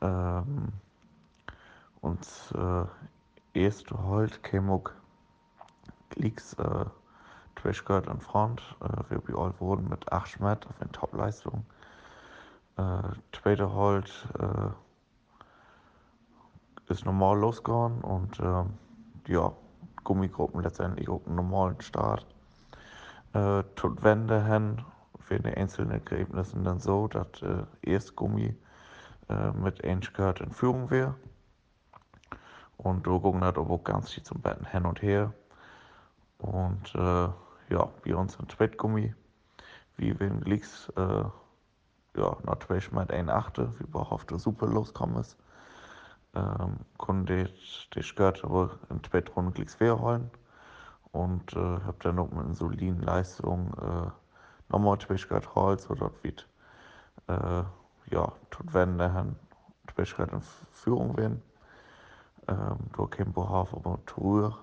Ähm, 0.00 0.68
und 2.00 2.26
äh, 2.54 2.84
erste 3.58 4.02
Holt 4.02 4.42
käme 4.42 4.82
Glicks 6.10 6.54
äh, 6.54 6.84
Trashguard 7.56 8.06
in 8.08 8.20
Front. 8.20 8.60
Äh, 8.80 9.04
wir 9.10 9.38
all 9.38 9.54
wurden 9.60 9.88
mit 9.88 10.10
8 10.12 10.28
Schmerz 10.28 10.66
auf 10.66 10.80
eine 10.80 10.90
Topleistung. 10.92 11.64
Äh, 12.76 13.02
zweite 13.32 13.72
Holt 13.72 14.28
äh, 14.38 14.70
ist 16.90 17.04
normal 17.04 17.38
losgegangen 17.38 18.02
und 18.02 18.40
äh, 18.40 18.64
ja, 19.32 19.52
Gummigruppen 20.04 20.62
letztendlich 20.62 21.08
auch 21.08 21.24
einen 21.26 21.36
normalen 21.36 21.80
Start. 21.80 22.26
Äh, 23.34 23.64
tut 23.76 24.02
Wende 24.02 24.44
hin 24.44 24.82
für 25.20 25.40
die 25.40 25.54
einzelnen 25.54 25.92
Ergebnisse 25.92 26.58
dann 26.62 26.78
so, 26.80 27.08
dass 27.08 27.42
äh, 27.42 27.64
erst 27.82 28.16
Gummi 28.16 28.54
äh, 29.28 29.50
mit 29.52 29.82
Einschgehört 29.84 30.40
in 30.40 30.52
Führung 30.52 30.90
wäre. 30.90 31.14
Und 32.76 33.06
da 33.06 33.10
gucken 33.10 33.40
wir 33.40 33.56
auch 33.56 33.84
ganz 33.84 34.12
viel 34.12 34.22
zum 34.22 34.40
Betten 34.40 34.66
hin 34.66 34.84
und 34.84 35.00
her. 35.02 35.32
Und 36.38 36.94
äh, 36.94 37.28
ja, 37.72 37.88
wir 38.02 38.18
uns 38.18 38.38
ein 38.38 38.48
Zweitgummi, 38.48 39.14
wie 39.96 40.10
in 40.10 40.40
Glicks, 40.40 40.90
äh, 40.96 41.24
ja, 42.16 42.36
natürlich 42.44 42.92
mit 42.92 43.10
ein 43.10 43.30
Achte, 43.30 43.72
wie 43.78 43.94
wir 43.94 44.12
auf 44.12 44.24
der 44.26 44.38
Super 44.38 44.66
loskommen 44.66 45.16
ist 45.16 45.38
ähm, 46.34 46.78
konnte 46.98 47.42
ich 47.42 47.88
das 47.90 48.14
Geld 48.14 48.44
aber 48.44 48.78
in 48.90 49.04
Spätrunde 49.04 49.52
Klicks 49.52 49.78
holen 49.80 50.30
und 51.12 51.52
äh, 51.54 51.58
habe 51.58 51.96
dann 52.00 52.16
noch 52.16 52.30
mit 52.30 52.44
einer 52.44 52.54
soliden 52.54 53.00
Leistung 53.00 53.72
äh, 53.74 54.10
nochmal 54.70 54.98
Twitchgeld 54.98 55.54
holt, 55.54 55.80
so 55.80 55.94
dort 55.94 56.22
wird 56.24 56.48
äh, 57.28 57.62
ja, 58.10 58.32
tut 58.50 58.74
wenn 58.74 58.98
der 58.98 59.12
Herrn 59.12 59.36
Twitchgeld 59.86 60.32
in 60.32 60.40
Führung 60.72 61.16
werden. 61.16 61.42
Ähm, 62.48 62.78
da 62.96 63.06
käme 63.06 63.30
Bohaf 63.30 63.72
aber 63.72 64.04
Tour 64.06 64.58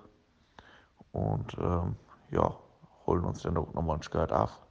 und 1.12 1.56
ähm, 1.58 1.96
ja, 2.30 2.54
holen 3.06 3.24
uns 3.24 3.42
dann 3.42 3.56
auch 3.56 3.72
nochmal 3.72 3.96
ein 3.96 4.02
Geld 4.02 4.32
ab. 4.32 4.66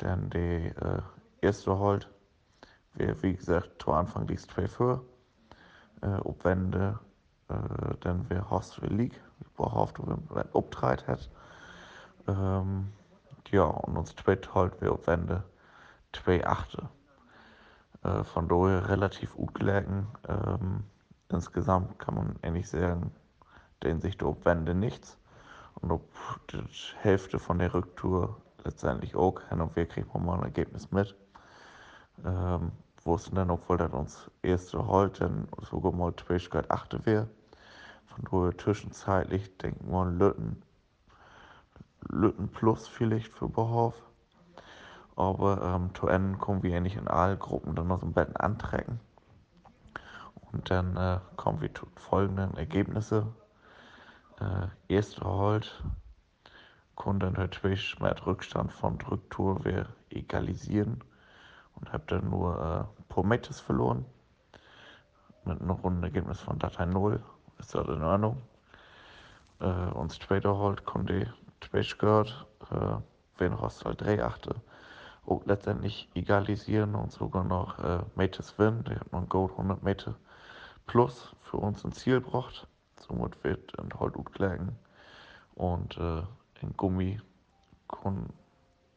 Denn 0.00 0.30
die 0.30 0.66
äh, 0.68 1.02
erste 1.40 1.78
Holt, 1.78 2.08
wäre 2.94 3.20
wie 3.22 3.34
gesagt, 3.34 3.82
zu 3.82 3.92
Anfang 3.92 4.26
liegt 4.26 4.42
2 4.42 4.68
für 4.68 5.04
äh, 6.02 6.16
opwende 6.18 7.00
äh, 7.48 7.94
den 8.04 8.28
wir 8.30 8.50
hast 8.50 8.80
League 8.82 9.20
überhaupt 9.54 9.98
wenn 9.98 10.48
optreit 10.52 11.06
hat 11.06 11.30
ähm, 12.28 12.92
ja 13.50 13.64
und 13.64 13.96
uns 13.96 14.12
spät 14.12 14.54
halt 14.54 14.80
wir 14.80 14.92
opwende 14.92 15.44
zwei 16.12 16.46
achte. 16.46 16.88
Äh, 18.02 18.24
von 18.24 18.48
daher 18.48 18.88
relativ 18.88 19.34
gut 19.34 19.54
gelegen. 19.54 20.06
Ähm, 20.28 20.84
insgesamt 21.28 21.98
kann 21.98 22.14
man 22.14 22.36
ähnlich 22.42 22.68
sagen 22.68 23.12
den 23.82 24.00
sich 24.00 24.16
der 24.16 24.28
opwende 24.28 24.74
nichts. 24.74 25.18
Und 25.80 25.92
ob 25.92 26.08
die 26.50 26.64
Hälfte 27.00 27.38
von 27.38 27.58
der 27.58 27.74
Rücktour 27.74 28.40
letztendlich 28.64 29.14
auch 29.14 29.40
und 29.50 29.76
wir 29.76 29.86
kriegen 29.86 30.24
mal 30.24 30.38
ein 30.38 30.44
Ergebnis 30.44 30.90
mit. 30.90 31.14
Ähm, 32.24 32.72
wussten 33.02 33.36
dann, 33.36 33.50
obwohl 33.50 33.76
das 33.76 33.92
uns 33.92 34.30
erste 34.42 34.86
heute 34.86 35.30
sogar 35.70 35.92
mal 35.92 36.14
Schwierigkeit 36.18 36.70
achte 36.70 37.04
wäre. 37.04 37.28
Daher 38.18 38.56
zwischenzeitlich 38.56 39.56
denken 39.58 39.90
wir 39.90 40.04
Lütten, 40.06 40.62
Lütten 42.08 42.48
plus 42.48 42.86
vielleicht 42.86 43.32
für 43.32 43.48
Behof. 43.48 43.94
Aber 45.16 45.62
ähm, 45.62 45.94
zu 45.94 46.08
Ende 46.08 46.38
kommen 46.38 46.62
wir 46.62 46.70
ja 46.70 46.80
nicht 46.80 46.96
in 46.96 47.08
allen 47.08 47.38
Gruppen 47.38 47.74
dann 47.74 47.88
so 47.88 48.06
ein 48.06 48.12
Betten 48.12 48.36
antrecken. 48.36 49.00
Und 50.52 50.70
dann 50.70 50.96
äh, 50.96 51.20
kommen 51.36 51.60
wir 51.60 51.72
zu 51.74 51.86
folgenden 51.96 52.56
Ergebnisse. 52.56 53.26
Äh, 54.40 54.68
erste 54.88 55.24
Halt 55.24 55.82
konnte 56.94 57.30
natürlich 57.30 57.98
mit 58.00 58.26
Rückstand 58.26 58.72
von 58.72 59.00
Rücktour 59.00 59.64
wir 59.64 59.88
egalisieren 60.10 61.02
und 61.74 61.92
habe 61.92 62.04
dann 62.06 62.30
nur 62.30 62.88
äh, 62.88 63.02
Prometheus 63.08 63.60
verloren. 63.60 64.04
Mit 65.44 65.60
einem 65.60 65.70
Rundenergebnis 65.70 66.40
von 66.40 66.58
Datei 66.58 66.86
0. 66.86 67.22
Ist 67.64 67.74
das 67.74 67.88
in 67.88 68.02
Ordnung? 68.02 68.42
Äh, 69.58 69.64
und 69.64 70.12
später 70.12 70.58
halt 70.58 70.84
konnte 70.84 71.32
ich 71.72 71.96
gehört, 71.96 72.46
äh, 72.70 72.96
wen 73.38 73.58
hast 73.58 73.86
halt 73.86 74.02
3 74.02 74.22
achte 74.22 74.56
auch 75.24 75.46
letztendlich 75.46 76.10
egalisieren 76.14 76.94
und 76.94 77.10
sogar 77.10 77.42
noch 77.42 77.78
äh, 77.78 78.00
Metes 78.16 78.58
Win, 78.58 78.84
der 78.84 79.00
hat 79.00 79.14
ein 79.14 79.30
Gold 79.30 79.52
100 79.52 79.82
Meter 79.82 80.14
plus 80.84 81.34
für 81.40 81.56
uns 81.56 81.82
ein 81.86 81.92
Ziel 81.92 82.20
gebracht. 82.20 82.68
Somit 83.00 83.42
wird 83.42 83.78
ein 83.78 83.88
halt 83.98 84.12
gut 84.12 84.34
gelegen. 84.34 84.76
Und 85.54 85.96
äh, 85.96 86.20
in 86.60 86.76
Gummi, 86.76 87.18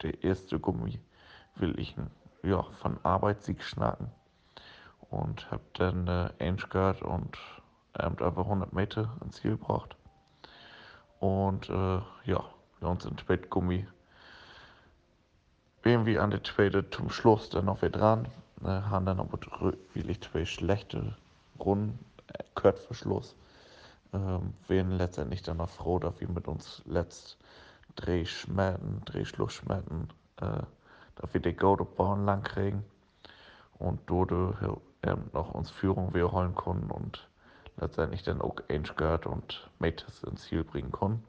der 0.02 0.24
erste 0.26 0.60
Gummi, 0.60 1.00
will 1.56 1.80
ich 1.80 1.96
ja, 2.44 2.64
von 2.82 3.00
Arbeitssieg 3.04 3.64
schnacken. 3.64 4.12
Und 5.10 5.50
habe 5.52 5.64
dann 5.76 6.08
äh, 6.08 6.32
Angegard 6.42 7.02
und 7.02 7.38
über 8.00 8.42
100 8.42 8.74
Meter 8.74 9.18
ins 9.24 9.38
Ziel 9.38 9.52
gebracht. 9.52 9.96
Und 11.20 11.70
äh, 11.70 12.00
ja, 12.26 12.44
wir 12.80 12.90
uns 12.90 13.06
in 13.06 13.18
Spätgummi 13.18 13.88
irgendwie 15.84 16.20
an 16.20 16.32
der 16.32 16.44
zweite 16.44 16.90
zum 16.90 17.10
Schluss 17.10 17.50
dann 17.50 17.66
noch 17.66 17.82
wieder 17.82 18.00
dran. 18.00 18.28
Äh, 18.64 18.68
haben 18.68 19.06
dann 19.06 19.20
aber 19.20 19.40
wirklich 19.94 20.22
zwei 20.22 20.46
schlechte 20.46 21.16
Runden, 21.60 21.98
äh, 22.34 22.44
Kurzverschluss. 22.56 23.36
Ähm, 24.14 24.54
wären 24.68 24.92
letztendlich 24.92 25.42
dann 25.44 25.58
noch 25.58 25.70
froh, 25.70 26.00
dass 26.00 26.20
wir 26.20 26.30
mit 26.30 26.48
uns 26.48 26.82
letzt 26.86 27.38
Drehschmerzen, 27.96 29.02
Drehschlussschmerzen 29.06 30.10
äh, 30.42 30.62
dass 31.16 31.34
wir 31.34 31.42
die 31.42 31.54
Gaudebahn 31.54 32.26
lang 32.26 32.44
kriegen 32.44 32.84
und 33.80 34.00
dort 34.06 34.32
ähm, 35.04 35.24
noch 35.34 35.52
uns 35.54 35.72
Führung 35.72 36.14
wiederholen 36.14 36.56
können 36.56 36.90
und 36.92 37.28
letztendlich 37.78 38.24
dann 38.24 38.42
auch 38.42 38.56
gehört 38.96 39.26
und 39.26 39.70
Mates 39.80 40.24
ins 40.24 40.44
Ziel 40.44 40.64
bringen 40.64 40.92
konnten. 40.92 41.24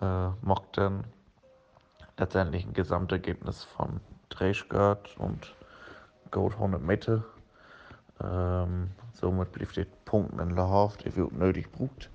Äh, 0.00 0.28
mocht 0.42 0.78
dann 0.78 1.04
letztendlich 2.18 2.64
ein 2.64 2.72
Gesamtergebnis 2.72 3.64
von 3.64 4.00
3 4.30 4.52
gehört 4.68 5.16
und 5.18 5.54
Gold 6.30 6.54
100 6.54 6.82
Meter. 6.82 7.24
Ähm, 8.20 8.90
somit 9.14 9.52
blieb 9.52 9.72
die 9.72 9.86
Punkte 10.04 10.42
in 10.42 10.54
der 10.54 10.68
Haft, 10.68 11.04
die 11.04 11.14
wird 11.16 11.32
nötig 11.32 11.70
brucht. 11.72 12.10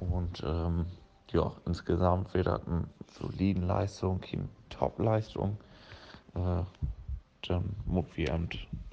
Und 0.00 0.42
ähm, 0.44 0.86
ja, 1.30 1.52
insgesamt 1.66 2.34
das 2.44 2.66
eine 2.66 2.84
solide 3.12 3.60
Leistung, 3.60 4.20
keine 4.20 4.48
Top-Leistung. 4.70 5.56
Äh, 6.34 6.62
dann 7.48 7.76
muss 7.84 8.06
wir 8.14 8.38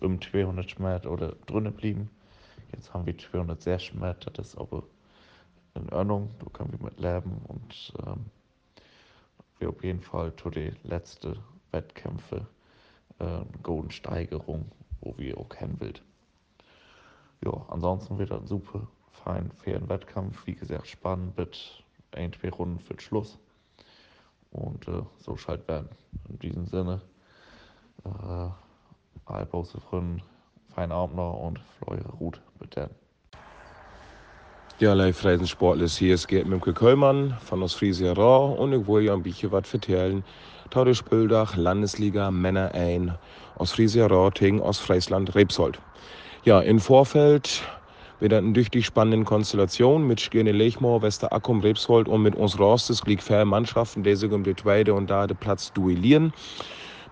um 0.01 0.21
200 0.21 0.69
Schmerz 0.69 1.05
oder 1.05 1.33
drinnen 1.45 1.73
blieben. 1.73 2.09
Jetzt 2.73 2.93
haben 2.93 3.05
wir 3.05 3.17
206 3.17 3.83
Schmerz, 3.83 4.25
das 4.33 4.49
ist 4.49 4.57
aber 4.57 4.83
in 5.75 5.89
Ordnung, 5.89 6.31
da 6.39 6.49
können 6.51 6.71
wir 6.73 6.85
mit 6.85 6.99
leben 6.99 7.41
und 7.47 7.93
ähm, 8.05 8.25
wir 9.59 9.69
auf 9.69 9.83
jeden 9.83 10.01
Fall 10.01 10.35
zu 10.35 10.49
den 10.49 10.75
letzten 10.83 11.37
Wettkämpfe 11.71 12.47
äh, 13.19 13.23
eine 13.23 13.45
gute 13.63 13.91
Steigerung, 13.91 14.65
wo 15.01 15.17
wir 15.17 15.37
auch 15.37 15.49
kennen 15.49 15.79
will. 15.79 15.93
Ja, 17.43 17.65
ansonsten 17.69 18.17
wird 18.17 18.31
ein 18.31 18.47
super 18.47 18.87
fein, 19.11 19.51
fairen 19.51 19.89
Wettkampf, 19.89 20.45
wie 20.45 20.55
gesagt, 20.55 20.87
spannend 20.87 21.37
mit 21.37 21.83
ein, 22.11 22.33
zwei 22.33 22.49
Runden 22.49 22.79
für 22.79 22.93
den 22.93 22.99
Schluss. 22.99 23.37
Und 24.51 24.87
äh, 24.87 25.03
so 25.17 25.37
schalt 25.37 25.67
werden. 25.67 25.89
In 26.29 26.39
diesem 26.39 26.65
Sinne, 26.67 27.01
äh, 28.03 28.49
Albause 29.25 29.79
Fründen, 29.79 30.21
feinen 30.73 30.91
Abend 30.91 31.17
noch 31.17 31.33
und 31.33 31.59
Fleure 31.79 32.13
Ruth 32.19 32.41
mit 32.59 32.75
dann. 32.75 32.89
Ja, 34.79 34.93
live 34.93 35.23
Sportles 35.45 35.95
hier 35.97 36.15
ist 36.15 36.27
Gerd 36.27 36.47
Mimke 36.47 36.73
Köllmann 36.73 37.37
von 37.45 37.61
Ostfriesia 37.61 38.13
Raw 38.13 38.59
und 38.59 38.73
ich 38.73 38.87
wollte 38.87 39.07
ja 39.07 39.13
ein 39.13 39.21
bisschen 39.21 39.51
was 39.51 39.67
vertellen. 39.67 40.23
Taurisch 40.71 41.03
Bildach, 41.03 41.55
Landesliga 41.55 42.31
Männer 42.31 42.71
ein, 42.73 43.15
Ostfriesia 43.57 44.07
Raw 44.07 44.31
gegen 44.31 44.59
Ostfriesland 44.59 45.35
Rebsold. 45.35 45.79
Ja, 46.45 46.61
im 46.61 46.79
Vorfeld 46.79 47.61
wieder 48.19 48.39
eine 48.39 48.55
richtig 48.55 48.85
spannende 48.85 49.23
Konstellation 49.25 50.07
mit 50.07 50.19
Skirne 50.19 50.51
Lechmoor, 50.51 51.01
Wester 51.03 51.31
Akkum, 51.31 51.59
Rebsold 51.59 52.07
und 52.07 52.23
mit 52.23 52.35
uns 52.35 52.57
Rostes 52.57 53.03
liegt 53.05 53.29
Mannschaften, 53.29 54.03
die 54.03 54.15
sich 54.15 54.31
um 54.31 54.43
die 54.43 54.55
zweite 54.55 54.93
und 54.93 55.09
da 55.09 55.27
den 55.27 55.37
Platz 55.37 55.71
duellieren. 55.73 56.33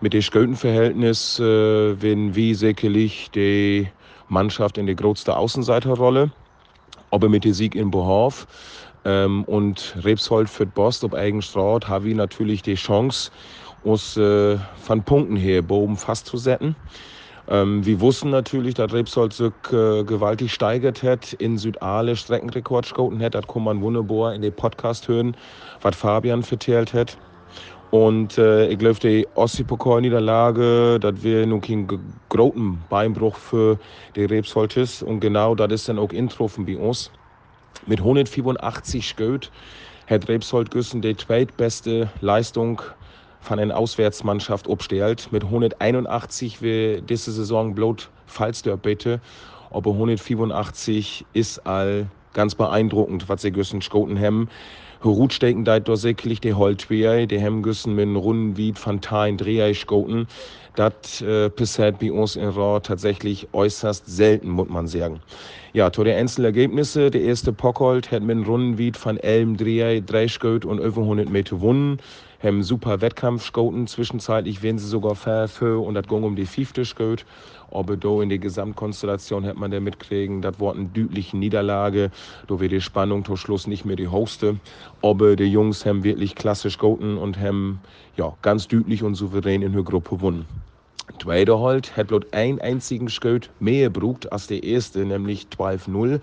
Mit 0.02 0.14
dem 0.14 0.22
Sköltenverhältnis 0.22 1.40
äh, 1.40 2.02
wenn 2.02 2.36
wie 2.36 2.54
sicherlich 2.54 3.32
die 3.32 3.90
Mannschaft 4.28 4.78
in 4.78 4.88
die 4.88 4.96
größte 4.96 5.36
Außenseiterrolle 5.36 6.32
aber 7.12 7.30
mit 7.30 7.44
dem 7.46 7.54
Sieg 7.54 7.76
in 7.76 7.92
Bohorf 7.92 8.48
ähm, 9.06 9.44
und 9.46 9.96
Rebsold 10.04 10.50
für 10.50 10.66
Bost 10.66 11.04
auf 11.04 11.14
Eigenstraut 11.14 11.88
habe 11.88 12.10
ich 12.10 12.16
natürlich 12.16 12.62
die 12.62 12.76
Chance, 12.76 13.32
uns 13.84 14.18
äh, 14.18 14.58
von 14.82 15.04
Punkten 15.04 15.36
her 15.36 15.62
boben 15.62 15.96
fast 15.96 16.26
zu 16.26 16.38
setzen. 16.38 16.76
Ähm, 17.48 17.84
wir 17.86 18.00
wussten 18.00 18.30
natürlich, 18.30 18.76
dass 18.76 18.94
Rebsold 18.94 19.34
sich 19.34 19.54
äh, 19.72 20.04
gewaltig 20.04 20.54
steigert 20.54 21.02
hat, 21.02 21.34
in 21.34 21.58
Südale 21.58 22.16
Streckenrekord 22.16 22.90
geschoten 22.90 23.22
hat. 23.24 23.34
Das 23.34 23.48
kann 23.48 23.64
man 23.64 23.82
wunderbar 23.82 24.36
in 24.36 24.42
den 24.42 24.54
Podcast 24.54 25.08
hören, 25.08 25.36
was 25.82 25.96
Fabian 25.96 26.44
vertellt 26.44 26.94
hat. 26.94 27.18
Und 27.92 28.38
äh, 28.38 28.68
ich 28.68 28.78
glaube, 28.78 29.00
die 29.00 29.28
Ostsee-Pokal-Niederlage, 29.34 31.00
das 31.00 31.24
wäre 31.24 31.48
nun 31.48 31.62
kein 31.62 31.88
großen 32.30 32.80
Beinbruch 32.88 33.36
für 33.36 33.80
die 34.16 34.26
Rebsoltis. 34.26 35.02
Und 35.02 35.22
genau 35.22 35.56
das 35.56 35.72
ist 35.72 35.90
dann 35.90 35.98
auch 35.98 36.12
introffen 36.12 36.66
bei 36.66 36.78
uns. 36.78 37.12
Mit 37.88 38.00
184 38.00 39.16
Göt 39.16 39.52
hat 40.08 40.28
Rebsold 40.28 40.70
Güssen 40.70 41.02
die 41.02 41.16
zweitbeste 41.16 42.10
Leistung 42.22 42.82
von 43.42 43.58
einer 43.58 43.76
Auswärtsmannschaft 43.76 44.70
abstellt. 44.70 45.32
Mit 45.32 45.44
181 45.44 46.62
wie 46.62 47.02
diese 47.02 47.32
Saison 47.32 47.74
bloß 47.74 48.10
Fallsdörp 48.28 48.84
bitte. 48.84 49.20
Aber 49.72 49.92
184 49.92 51.26
ist 51.34 51.66
all 51.66 52.08
ganz 52.34 52.54
beeindruckend, 52.54 53.30
was 53.30 53.42
sie 53.42 53.52
Güssen 53.52 53.82
schoten 53.82 54.20
haben. 54.20 54.50
Rutstecken 55.04 55.64
deit 55.64 55.88
do 55.88 55.96
sicherlich 55.96 56.42
die 56.42 56.54
Holtwehr, 56.54 57.26
die 57.26 57.42
haben 57.42 57.64
güssen 57.64 57.96
mit 57.96 58.08
Runden 58.16 58.58
wie 58.58 58.74
von 58.74 59.00
Teilen 59.00 59.38
Dreher 59.38 59.74
schoten. 59.74 60.28
Das 60.76 61.22
äh, 61.22 61.50
passiert 61.50 62.00
bei 62.00 62.12
uns 62.12 62.36
in 62.36 62.50
Raw 62.50 62.80
tatsächlich 62.80 63.48
äußerst 63.54 64.06
selten, 64.06 64.50
muss 64.50 64.70
man 64.70 64.88
sagen. 64.88 65.22
Ja, 65.74 65.92
zu 65.92 66.04
den 66.04 66.18
Einzelergebnisse. 66.18 67.12
Der 67.12 67.22
erste 67.22 67.54
Pockhold 67.54 68.12
hat 68.12 68.24
mit 68.24 68.48
Runden 68.48 68.78
wie 68.78 68.92
von 68.92 69.18
Elm 69.18 69.58
Dreher, 69.58 70.02
Dreischgöt 70.02 70.66
und 70.66 70.80
über 70.80 71.02
100 71.02 71.30
Meter 71.30 71.56
gewonnen 71.56 72.00
haben 72.42 72.64
super 72.64 73.02
Wettkampf 73.02 73.52
geschoten. 73.52 73.88
Zwischenzeitlich 73.88 74.64
werden 74.64 74.80
sie 74.80 74.88
sogar 74.88 75.16
für 75.16 75.84
und 75.84 75.94
das 75.94 76.08
ging 76.08 76.24
um 76.24 76.36
die 76.36 76.46
fünfte 76.46 76.86
Scout. 76.86 77.24
Aber 77.72 77.98
da 77.98 78.22
in 78.22 78.30
der 78.30 78.40
Gesamtkonstellation 78.40 79.46
hat 79.46 79.58
man 79.58 79.72
da 79.72 79.80
mitkriegen, 79.80 80.42
das 80.42 80.60
war 80.60 80.74
eine 80.74 80.86
deutliche 80.86 81.38
Niederlage. 81.38 82.12
Da 82.48 82.60
wird 82.60 82.72
die 82.72 82.82
Spannung 82.82 83.26
zum 83.26 83.38
Schluss 83.38 83.68
nicht 83.68 83.86
mehr 83.86 83.96
die 83.96 84.12
höchste. 84.12 84.58
Aber 85.02 85.36
die 85.36 85.46
Jungs 85.46 85.86
haben 85.86 86.04
wirklich 86.04 86.36
klassisch 86.36 86.78
gehalten 86.78 87.18
und 87.18 87.38
haben 87.40 87.80
ja, 88.16 88.34
ganz 88.42 88.68
deutlich 88.68 89.04
und 89.04 89.16
souverän 89.16 89.62
in 89.62 89.74
der 89.74 89.84
Gruppe 89.84 90.16
gewonnen. 90.16 90.46
Zweiter 91.22 91.60
halt 91.60 91.98
hat 91.98 92.08
bloß 92.08 92.32
einen 92.32 92.62
einzigen 92.62 93.10
Scout 93.10 93.50
mehr 93.60 93.90
gebraucht 93.90 94.32
als 94.32 94.48
der 94.48 94.64
erste, 94.64 95.06
nämlich 95.06 95.48
12-0 95.58 96.22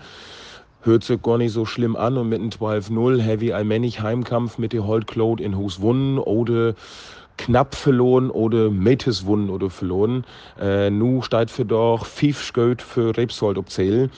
hört 0.81 1.03
sich 1.03 1.21
gar 1.21 1.37
nicht 1.37 1.51
so 1.51 1.65
schlimm 1.65 1.95
an 1.95 2.17
und 2.17 2.29
mit 2.29 2.39
einem 2.39 2.49
12-0 2.49 3.19
Heavy 3.21 3.53
allmählich 3.53 4.01
Heimkampf 4.01 4.57
mit 4.57 4.73
der 4.73 4.85
Holdcloud 4.85 5.41
in 5.41 5.57
Hus 5.57 5.81
wunnen 5.81 6.19
oder 6.19 6.75
knapp 7.37 7.75
verloren 7.75 8.29
oder 8.29 8.69
metes 8.69 9.25
wunnen 9.25 9.49
oder 9.49 9.69
verloren. 9.69 10.25
Äh, 10.59 10.89
nu 10.89 11.21
steht 11.21 11.51
für 11.51 11.65
doch 11.65 12.05
fünf 12.05 12.41
Sköt 12.41 12.81
für 12.81 13.15
Rebsold 13.15 13.57
obzählen. 13.57 14.11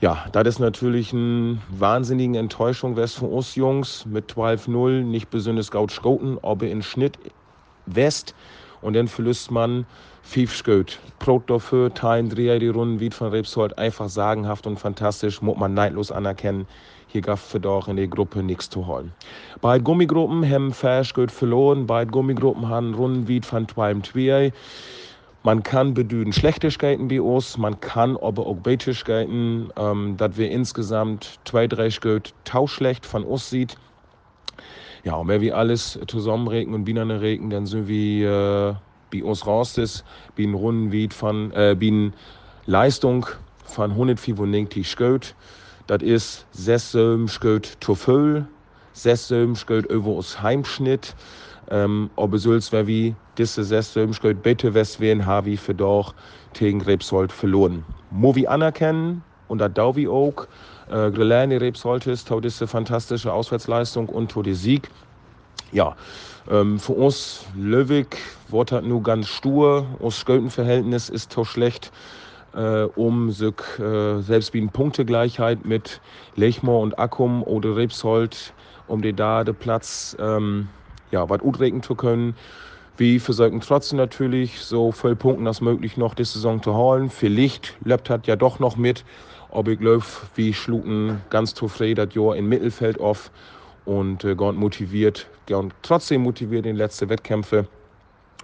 Ja, 0.00 0.26
das 0.32 0.46
ist 0.46 0.58
natürlich 0.58 1.12
eine 1.14 1.58
wahnsinnige 1.70 2.38
Enttäuschung 2.38 2.96
west 2.96 3.16
von 3.16 3.30
uns 3.30 3.54
Jungs 3.54 4.04
mit 4.04 4.30
12-0, 4.30 5.02
nicht 5.02 5.30
besonders 5.30 5.70
gut 5.70 5.90
schoten, 5.90 6.38
aber 6.42 6.66
in 6.66 6.82
Schnitt 6.82 7.18
West 7.86 8.34
und 8.86 8.92
dann 8.92 9.08
verlust 9.08 9.50
man 9.50 9.84
fünf 10.22 10.54
Sköt. 10.54 11.00
Brot 11.18 11.50
dafür, 11.50 11.92
teilen, 11.92 12.28
drehen 12.28 12.60
die 12.60 12.68
Runden 12.68 13.00
wie 13.00 13.10
von 13.10 13.30
Rebsold. 13.30 13.76
Einfach 13.78 14.08
sagenhaft 14.08 14.64
und 14.64 14.78
fantastisch, 14.78 15.42
muss 15.42 15.58
man 15.58 15.74
neidlos 15.74 16.12
anerkennen. 16.12 16.68
Hier 17.08 17.20
gab 17.20 17.38
es 17.38 17.60
doch 17.60 17.88
in 17.88 17.96
der 17.96 18.06
Gruppe 18.06 18.44
nichts 18.44 18.70
zu 18.70 18.86
holen. 18.86 19.12
Beide 19.60 19.82
Gummigruppen 19.82 20.48
haben 20.48 20.72
Verschgöt 20.72 21.32
verloren. 21.32 21.88
Beide 21.88 22.12
Gummigruppen 22.12 22.68
haben 22.68 22.94
Runden 22.94 23.26
wie 23.26 23.40
von 23.40 23.66
zwei 23.66 23.92
zwei. 24.02 24.52
Man 25.42 25.64
kann 25.64 25.92
bedüden 25.92 26.32
Schlechtigkeiten 26.32 27.08
bei 27.08 27.20
uns, 27.20 27.58
man 27.58 27.80
kann 27.80 28.16
aber 28.16 28.46
auch 28.46 28.56
Beitigkeiten, 28.56 29.70
ähm, 29.76 30.16
dass 30.16 30.36
wir 30.36 30.50
insgesamt 30.50 31.40
zwei, 31.44 31.66
drei 31.66 31.90
Sköt 31.90 32.34
tauschlecht 32.44 33.04
von 33.04 33.24
uns 33.24 33.50
sieht. 33.50 33.76
Ja, 35.06 35.14
und 35.14 35.28
wenn 35.28 35.40
wir 35.40 35.56
alles 35.56 36.00
zusammenregen 36.08 36.74
und 36.74 36.84
Bienen 36.84 37.12
regen, 37.12 37.48
dann 37.48 37.64
sind 37.64 37.86
wir 37.86 38.28
äh, 38.28 38.74
bei 39.12 39.22
uns 39.22 39.46
raus 39.46 40.02
bei 40.36 40.50
Runden 40.52 41.10
von, 41.12 41.52
äh, 41.52 41.76
bei 41.78 42.10
Leistung 42.66 43.24
von 43.66 43.92
195 43.92 44.90
Sköt. 44.90 45.36
Das 45.86 46.02
ist 46.02 46.44
6 46.50 46.96
Sköt 47.28 47.78
zu 47.80 47.94
voll, 47.94 48.48
6 48.94 49.32
Sköt 49.54 49.86
über 49.86 50.10
uns 50.10 50.42
Heimschnitt. 50.42 51.14
Ähm, 51.70 52.10
aber 52.16 52.38
sonst 52.38 52.72
wäre 52.72 52.88
wie 52.88 53.14
diese 53.38 53.62
6 53.62 53.98
Sköt 54.10 54.42
bitte 54.42 54.74
west 54.74 54.98
werden, 54.98 55.24
habe 55.24 55.50
ich 55.50 55.60
für 55.60 55.74
doch 55.74 56.14
gegen 56.52 56.80
Rebsold 56.80 57.30
verloren. 57.30 57.84
Muss 58.10 58.44
anerkennen, 58.44 59.22
und 59.48 59.58
da 59.58 59.68
Dauvi 59.68 60.08
auch, 60.08 60.46
äh, 60.88 61.10
Grelani 61.10 61.56
Rebsold 61.56 62.06
ist, 62.06 62.30
diese 62.42 62.66
fantastische 62.66 63.32
Auswärtsleistung 63.32 64.08
und 64.08 64.34
der 64.34 64.54
Sieg. 64.54 64.88
Ja, 65.72 65.96
ähm, 66.50 66.78
für 66.78 66.92
uns 66.92 67.44
Löwig 67.56 68.18
wird 68.48 68.72
halt 68.72 68.84
nur 68.84 69.02
ganz 69.02 69.28
stur. 69.28 69.86
Das 70.00 70.20
Sköltenverhältnis 70.20 71.08
ist 71.08 71.32
so 71.32 71.44
schlecht, 71.44 71.90
äh, 72.54 72.84
um 72.94 73.32
sich 73.32 73.54
äh, 73.78 74.20
selbst 74.20 74.54
wie 74.54 74.60
eine 74.60 74.68
Punktegleichheit 74.70 75.64
mit 75.64 76.00
Lechmoor 76.36 76.80
und 76.80 76.98
Akkum 76.98 77.42
oder 77.42 77.76
Rebsold, 77.76 78.52
um 78.86 79.02
die 79.02 79.12
da 79.12 79.42
den 79.42 79.56
Platz 79.56 80.16
ähm, 80.20 80.68
ja, 81.10 81.28
was 81.28 81.42
utregen 81.42 81.82
zu 81.82 81.94
können. 81.94 82.34
Wie 82.96 83.18
versuchen 83.18 83.60
trotzdem 83.60 83.98
natürlich 83.98 84.60
so 84.60 84.90
viel 84.90 85.16
Punkten 85.16 85.46
als 85.46 85.60
möglich 85.60 85.98
noch 85.98 86.14
die 86.14 86.24
Saison 86.24 86.62
zu 86.62 86.74
holen. 86.74 87.10
Vielleicht 87.10 87.74
lebt 87.84 88.08
hat 88.08 88.26
ja 88.26 88.36
doch 88.36 88.58
noch 88.58 88.76
mit. 88.76 89.04
Aber 89.56 89.70
ich 89.72 89.78
glaube, 89.80 90.04
wie 90.34 90.52
schluten 90.52 91.22
ganz 91.30 91.54
zufrieden 91.54 92.06
das 92.06 92.14
Jahr 92.14 92.36
im 92.36 92.46
Mittelfeld 92.46 93.00
auf 93.00 93.30
und 93.86 94.22
äh, 94.22 94.36
ganz 94.36 94.58
motiviert, 94.58 95.26
und 95.50 95.72
trotzdem 95.80 96.22
motiviert 96.24 96.66
in 96.66 96.76
letzte 96.76 97.08
Wettkämpfe. 97.08 97.66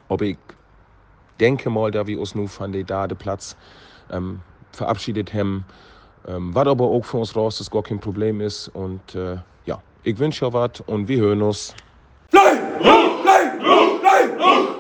Aber 0.09 0.25
ich 0.25 0.38
denke 1.38 1.68
mal, 1.68 1.90
da 1.90 2.07
wir 2.07 2.18
uns 2.18 2.35
nun 2.35 2.48
von 2.48 2.72
der 2.72 2.85
Dadeplatz 2.85 3.57
ähm, 4.11 4.40
verabschiedet 4.72 5.35
haben, 5.35 5.66
Ähm, 6.27 6.55
was 6.55 6.66
aber 6.68 6.85
auch 6.85 7.05
für 7.05 7.18
uns 7.18 7.35
raus 7.35 7.61
ist 7.61 7.70
gar 7.70 7.83
kein 7.83 7.98
Problem 7.98 8.40
ist. 8.40 8.68
Und 8.68 9.14
äh, 9.14 9.37
ja, 9.66 9.83
ich 10.05 10.18
wünsche 10.18 10.46
euch 10.46 10.53
was 10.53 10.81
und 10.87 11.09
wir 11.09 11.18
hören 11.18 11.42
uns. 11.42 11.75
Rot, 12.33 13.21